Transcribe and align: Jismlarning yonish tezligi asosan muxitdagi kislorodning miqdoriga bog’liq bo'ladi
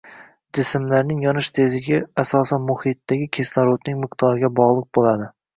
Jismlarning 0.57 1.19
yonish 1.25 1.49
tezligi 1.59 1.99
asosan 2.25 2.65
muxitdagi 2.71 3.29
kislorodning 3.39 4.03
miqdoriga 4.07 4.55
bog’liq 4.63 4.93
bo'ladi 5.01 5.33